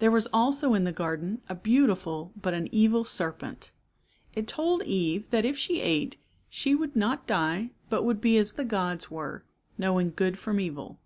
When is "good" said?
10.10-10.40